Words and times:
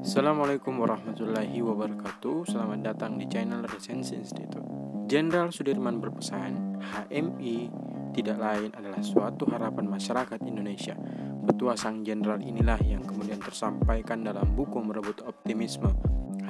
Assalamualaikum 0.00 0.80
warahmatullahi 0.80 1.60
wabarakatuh. 1.60 2.48
Selamat 2.48 2.80
datang 2.80 3.20
di 3.20 3.28
channel 3.28 3.60
Resensi 3.68 4.16
Institute 4.16 4.64
Jenderal 5.04 5.52
Sudirman 5.52 6.00
berpesan 6.00 6.80
HMI 6.80 7.68
tidak 8.16 8.40
lain 8.40 8.72
adalah 8.80 9.04
suatu 9.04 9.44
harapan 9.52 9.92
masyarakat 9.92 10.40
Indonesia. 10.48 10.96
Petua 11.44 11.76
sang 11.76 12.00
jenderal 12.00 12.40
inilah 12.40 12.80
yang 12.80 13.04
kemudian 13.04 13.44
tersampaikan 13.44 14.24
dalam 14.24 14.56
buku 14.56 14.80
Merebut 14.80 15.20
Optimisme 15.20 15.92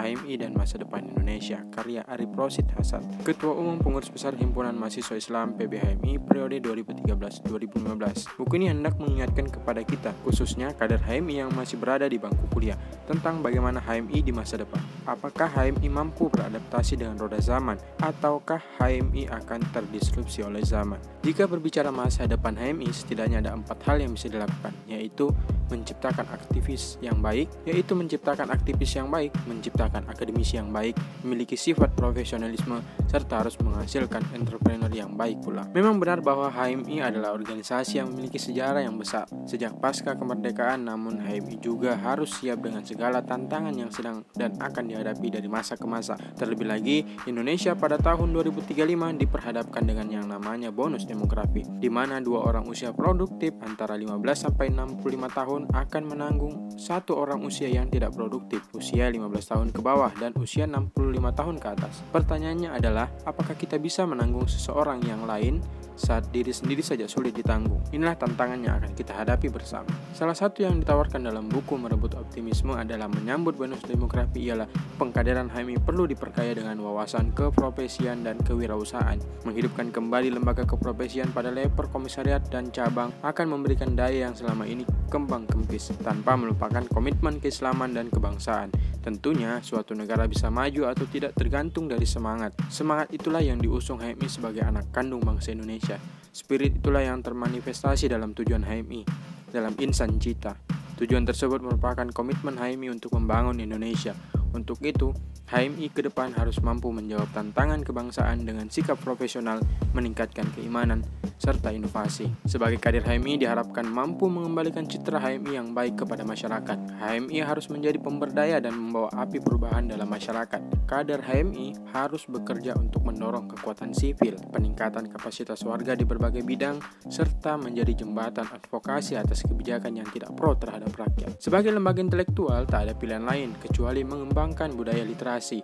HMI 0.00 0.40
dan 0.40 0.56
Masa 0.56 0.80
Depan 0.80 1.04
Indonesia 1.04 1.60
karya 1.68 2.00
Arif 2.08 2.32
Rosid 2.32 2.66
Hasan. 2.72 3.04
Ketua 3.20 3.52
Umum 3.52 3.76
Pengurus 3.76 4.08
Besar 4.08 4.32
Himpunan 4.32 4.72
Mahasiswa 4.72 5.16
Islam 5.20 5.52
PBHMI 5.54 6.16
periode 6.24 6.56
2013-2015 6.64 8.40
Buku 8.40 8.52
ini 8.56 8.72
hendak 8.72 8.96
mengingatkan 8.96 9.52
kepada 9.52 9.84
kita 9.84 10.16
khususnya 10.24 10.72
kader 10.72 11.00
HMI 11.04 11.44
yang 11.44 11.50
masih 11.52 11.76
berada 11.76 12.08
di 12.08 12.16
bangku 12.16 12.48
kuliah 12.48 12.80
tentang 13.04 13.44
bagaimana 13.44 13.78
HMI 13.84 14.24
di 14.24 14.32
masa 14.32 14.56
depan. 14.56 14.80
Apakah 15.04 15.52
HMI 15.52 15.88
mampu 15.92 16.32
beradaptasi 16.32 16.96
dengan 16.96 17.20
roda 17.20 17.36
zaman 17.36 17.76
ataukah 18.00 18.60
HMI 18.80 19.28
akan 19.28 19.60
terdisrupsi 19.70 20.40
oleh 20.40 20.64
zaman? 20.64 20.96
Jika 21.20 21.44
berbicara 21.44 21.92
masa 21.92 22.24
depan 22.24 22.56
HMI 22.56 22.88
setidaknya 22.88 23.44
ada 23.44 23.52
empat 23.52 23.84
hal 23.84 24.00
yang 24.00 24.16
bisa 24.16 24.32
dilakukan 24.32 24.72
yaitu 24.88 25.28
menciptakan 25.70 26.26
aktivis 26.28 26.98
yang 26.98 27.22
baik, 27.22 27.48
yaitu 27.64 27.94
menciptakan 27.94 28.50
aktivis 28.50 28.98
yang 28.98 29.08
baik, 29.08 29.30
menciptakan 29.46 30.04
akademisi 30.10 30.58
yang 30.58 30.68
baik, 30.74 30.98
memiliki 31.22 31.54
sifat 31.54 31.94
profesionalisme, 31.94 32.82
serta 33.06 33.46
harus 33.46 33.56
menghasilkan 33.62 34.22
entrepreneur 34.34 34.90
yang 34.90 35.14
baik 35.14 35.40
pula. 35.40 35.64
Memang 35.70 36.02
benar 36.02 36.20
bahwa 36.20 36.50
HMI 36.50 37.06
adalah 37.06 37.32
organisasi 37.32 38.02
yang 38.02 38.10
memiliki 38.10 38.36
sejarah 38.42 38.82
yang 38.82 38.98
besar. 38.98 39.30
Sejak 39.46 39.78
pasca 39.78 40.18
kemerdekaan, 40.18 40.84
namun 40.84 41.22
HMI 41.22 41.56
juga 41.62 41.94
harus 41.94 42.34
siap 42.36 42.60
dengan 42.66 42.82
segala 42.82 43.22
tantangan 43.22 43.72
yang 43.72 43.88
sedang 43.94 44.26
dan 44.34 44.58
akan 44.58 44.90
dihadapi 44.90 45.30
dari 45.30 45.46
masa 45.46 45.78
ke 45.78 45.86
masa. 45.86 46.18
Terlebih 46.36 46.66
lagi, 46.66 47.06
Indonesia 47.30 47.72
pada 47.78 47.96
tahun 47.96 48.34
2035 48.34 49.16
diperhadapkan 49.22 49.82
dengan 49.86 50.06
yang 50.10 50.26
namanya 50.26 50.74
bonus 50.74 51.06
demografi, 51.06 51.62
di 51.78 51.88
mana 51.92 52.18
dua 52.18 52.46
orang 52.48 52.66
usia 52.66 52.90
produktif 52.90 53.54
antara 53.62 53.94
15 53.94 54.18
sampai 54.48 54.72
65 54.72 55.38
tahun 55.38 55.59
tahun 55.60 55.76
akan 55.76 56.02
menanggung 56.08 56.54
satu 56.80 57.20
orang 57.20 57.44
usia 57.44 57.68
yang 57.68 57.92
tidak 57.92 58.16
produktif, 58.16 58.64
usia 58.72 59.12
15 59.12 59.28
tahun 59.44 59.68
ke 59.76 59.80
bawah 59.84 60.08
dan 60.16 60.32
usia 60.40 60.64
65 60.64 61.20
tahun 61.36 61.56
ke 61.60 61.68
atas. 61.76 62.00
Pertanyaannya 62.08 62.72
adalah, 62.72 63.12
apakah 63.28 63.52
kita 63.52 63.76
bisa 63.76 64.08
menanggung 64.08 64.48
seseorang 64.48 65.04
yang 65.04 65.28
lain 65.28 65.60
saat 66.00 66.32
diri 66.32 66.48
sendiri 66.48 66.80
saja 66.80 67.04
sulit 67.04 67.36
ditanggung. 67.36 67.84
Inilah 67.92 68.16
tantangan 68.16 68.56
yang 68.56 68.80
akan 68.80 68.96
kita 68.96 69.12
hadapi 69.12 69.52
bersama. 69.52 69.92
Salah 70.16 70.32
satu 70.32 70.64
yang 70.64 70.80
ditawarkan 70.80 71.28
dalam 71.28 71.44
buku 71.52 71.76
Merebut 71.76 72.16
Optimisme 72.16 72.72
adalah 72.72 73.04
menyambut 73.12 73.60
bonus 73.60 73.84
demografi 73.84 74.48
ialah 74.48 74.64
pengkaderan 74.96 75.52
HMI 75.52 75.76
perlu 75.84 76.08
diperkaya 76.08 76.56
dengan 76.56 76.80
wawasan 76.80 77.36
keprofesian 77.36 78.24
dan 78.24 78.40
kewirausahaan. 78.40 79.20
Menghidupkan 79.44 79.92
kembali 79.92 80.32
lembaga 80.32 80.64
keprofesian 80.64 81.28
pada 81.36 81.52
level 81.52 81.84
komisariat 81.92 82.40
dan 82.48 82.72
cabang 82.72 83.12
akan 83.20 83.46
memberikan 83.52 83.92
daya 83.92 84.24
yang 84.24 84.32
selama 84.32 84.64
ini 84.64 84.88
kembang 85.10 85.50
kempis 85.50 85.90
tanpa 86.06 86.38
melupakan 86.38 86.86
komitmen 86.86 87.42
keislaman 87.42 87.90
dan 87.90 88.06
kebangsaan. 88.08 88.70
Tentunya 89.02 89.58
suatu 89.58 89.98
negara 89.98 90.30
bisa 90.30 90.48
maju 90.48 90.86
atau 90.86 91.04
tidak 91.10 91.34
tergantung 91.34 91.90
dari 91.90 92.06
semangat. 92.06 92.54
Semangat 92.70 93.10
itulah 93.10 93.42
yang 93.42 93.58
diusung 93.58 93.98
HMI 93.98 94.30
sebagai 94.30 94.62
anak 94.62 94.94
kandung 94.94 95.26
bangsa 95.26 95.50
Indonesia. 95.50 95.98
Spirit 96.30 96.78
itulah 96.78 97.02
yang 97.02 97.18
termanifestasi 97.26 98.06
dalam 98.06 98.30
tujuan 98.38 98.62
HMI, 98.62 99.02
dalam 99.50 99.74
insan 99.82 100.22
cita. 100.22 100.54
Tujuan 100.94 101.26
tersebut 101.26 101.58
merupakan 101.58 102.06
komitmen 102.14 102.54
HMI 102.54 102.94
untuk 102.94 103.18
membangun 103.18 103.58
Indonesia. 103.58 104.14
Untuk 104.50 104.82
itu, 104.82 105.14
HMI 105.50 105.90
ke 105.90 106.06
depan 106.06 106.30
harus 106.38 106.62
mampu 106.62 106.94
menjawab 106.94 107.26
tantangan 107.34 107.82
kebangsaan 107.82 108.46
dengan 108.46 108.70
sikap 108.70 109.02
profesional, 109.02 109.58
meningkatkan 109.98 110.46
keimanan, 110.54 111.02
serta 111.42 111.74
inovasi. 111.74 112.30
Sebagai 112.46 112.78
kader 112.78 113.02
HMI 113.02 113.42
diharapkan 113.42 113.82
mampu 113.82 114.30
mengembalikan 114.30 114.86
citra 114.86 115.18
HMI 115.18 115.58
yang 115.58 115.74
baik 115.74 116.06
kepada 116.06 116.22
masyarakat. 116.22 116.78
HMI 117.02 117.42
harus 117.42 117.66
menjadi 117.66 117.98
pemberdaya 117.98 118.62
dan 118.62 118.78
membawa 118.78 119.10
api 119.10 119.42
perubahan 119.42 119.90
dalam 119.90 120.06
masyarakat. 120.06 120.86
Kader 120.86 121.18
HMI 121.26 121.90
harus 121.90 122.30
bekerja 122.30 122.78
untuk 122.78 123.02
mendorong 123.02 123.50
kekuatan 123.50 123.90
sipil, 123.90 124.38
peningkatan 124.54 125.10
kapasitas 125.10 125.66
warga 125.66 125.98
di 125.98 126.06
berbagai 126.06 126.46
bidang, 126.46 126.78
serta 127.10 127.58
menjadi 127.58 128.06
jembatan 128.06 128.46
advokasi 128.46 129.18
atas 129.18 129.42
kebijakan 129.42 129.98
yang 129.98 130.08
tidak 130.14 130.30
pro 130.38 130.54
terhadap 130.54 130.94
rakyat. 130.94 131.42
Sebagai 131.42 131.74
lembaga 131.74 131.98
intelektual, 131.98 132.70
tak 132.70 132.86
ada 132.86 132.94
pilihan 132.94 133.26
lain 133.26 133.58
kecuali 133.58 134.06
mengembangkan 134.06 134.39
budaya 134.72 135.04
literasi, 135.04 135.60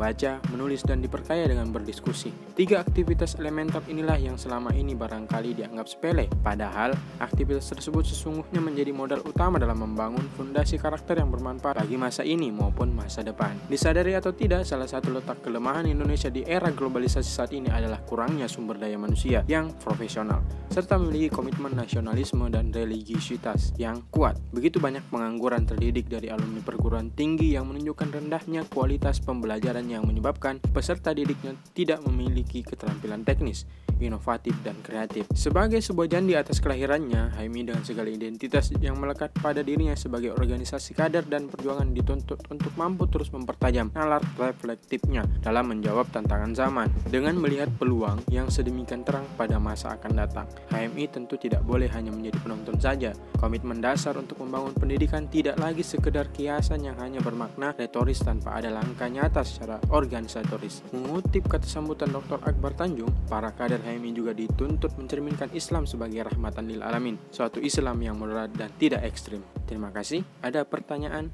membaca, 0.00 0.40
menulis, 0.48 0.80
dan 0.80 1.04
diperkaya 1.04 1.44
dengan 1.44 1.68
berdiskusi. 1.76 2.32
Tiga 2.56 2.80
aktivitas 2.80 3.36
elementer 3.36 3.84
inilah 3.84 4.16
yang 4.16 4.40
selama 4.40 4.72
ini 4.72 4.96
barangkali 4.96 5.60
dianggap 5.60 5.84
sepele, 5.84 6.24
padahal 6.40 6.96
aktivitas 7.20 7.68
tersebut 7.76 8.08
sesungguhnya 8.08 8.64
menjadi 8.64 8.96
modal 8.96 9.20
utama 9.28 9.60
dalam 9.60 9.76
membangun 9.84 10.24
fondasi 10.40 10.80
karakter 10.80 11.20
yang 11.20 11.28
bermanfaat 11.28 11.84
bagi 11.84 12.00
masa 12.00 12.24
ini 12.24 12.48
maupun 12.48 12.96
masa 12.96 13.20
depan. 13.20 13.52
Disadari 13.68 14.16
atau 14.16 14.32
tidak, 14.32 14.64
salah 14.64 14.88
satu 14.88 15.12
letak 15.12 15.44
kelemahan 15.44 15.84
Indonesia 15.84 16.32
di 16.32 16.48
era 16.48 16.72
globalisasi 16.72 17.28
saat 17.28 17.52
ini 17.52 17.68
adalah 17.68 18.00
kurangnya 18.00 18.48
sumber 18.48 18.80
daya 18.80 18.96
manusia 18.96 19.44
yang 19.52 19.68
profesional, 19.84 20.40
serta 20.72 20.96
memiliki 20.96 21.28
komitmen 21.28 21.76
nasionalisme 21.76 22.48
dan 22.48 22.72
religiusitas 22.72 23.76
yang 23.76 24.00
kuat. 24.08 24.40
Begitu 24.48 24.80
banyak 24.80 25.04
pengangguran 25.12 25.68
terdidik 25.68 26.08
dari 26.08 26.32
alumni 26.32 26.64
perguruan 26.64 27.12
tinggi 27.12 27.52
yang 27.52 27.68
menunjukkan 27.68 28.08
rendahnya 28.16 28.64
kualitas 28.72 29.20
pembelajaran 29.20 29.89
yang 29.90 30.06
menyebabkan 30.06 30.62
peserta 30.70 31.10
didiknya 31.10 31.58
tidak 31.74 31.98
memiliki 32.06 32.62
keterampilan 32.62 33.26
teknis, 33.26 33.66
inovatif, 34.00 34.56
dan 34.64 34.76
kreatif. 34.80 35.28
Sebagai 35.36 35.84
sebuah 35.84 36.08
janji 36.08 36.34
atas 36.36 36.58
kelahirannya, 36.58 37.36
Haimi 37.36 37.68
dengan 37.68 37.84
segala 37.84 38.08
identitas 38.08 38.72
yang 38.80 38.96
melekat 38.96 39.32
pada 39.38 39.60
dirinya 39.60 39.92
sebagai 39.94 40.32
organisasi 40.32 40.96
kader 40.96 41.28
dan 41.28 41.52
perjuangan 41.52 41.92
dituntut 41.92 42.40
untuk 42.48 42.72
mampu 42.76 43.04
terus 43.08 43.28
mempertajam 43.30 43.92
nalar 43.92 44.24
reflektifnya 44.36 45.28
dalam 45.44 45.68
menjawab 45.70 46.08
tantangan 46.08 46.52
zaman. 46.56 46.88
Dengan 47.08 47.36
melihat 47.36 47.68
peluang 47.76 48.24
yang 48.32 48.48
sedemikian 48.48 49.04
terang 49.04 49.26
pada 49.36 49.60
masa 49.60 49.96
akan 49.96 50.12
datang, 50.16 50.46
HMI 50.72 51.04
tentu 51.12 51.36
tidak 51.36 51.64
boleh 51.64 51.88
hanya 51.92 52.12
menjadi 52.12 52.38
penonton 52.42 52.76
saja. 52.80 53.10
Komitmen 53.36 53.80
dasar 53.80 54.16
untuk 54.16 54.40
membangun 54.44 54.76
pendidikan 54.76 55.26
tidak 55.28 55.56
lagi 55.56 55.80
sekedar 55.80 56.28
kiasan 56.30 56.84
yang 56.84 56.96
hanya 57.00 57.20
bermakna 57.24 57.72
retoris 57.76 58.20
tanpa 58.20 58.60
ada 58.60 58.68
langkah 58.68 59.08
nyata 59.08 59.40
secara 59.42 59.80
organisatoris. 59.90 60.84
Mengutip 60.92 61.48
kata 61.48 61.66
sambutan 61.66 62.12
Dr. 62.12 62.38
Akbar 62.44 62.76
Tanjung, 62.76 63.10
para 63.26 63.50
kader 63.50 63.80
juga 64.14 64.30
dituntut 64.30 64.94
mencerminkan 64.94 65.50
Islam 65.50 65.88
sebagai 65.88 66.22
rahmatan 66.22 66.70
lil 66.70 66.84
alamin, 66.86 67.18
suatu 67.34 67.58
Islam 67.58 67.98
yang 67.98 68.14
moderat 68.14 68.54
dan 68.54 68.70
tidak 68.78 69.02
ekstrim. 69.02 69.42
Terima 69.66 69.90
kasih. 69.90 70.22
Ada 70.44 70.62
pertanyaan? 70.62 71.32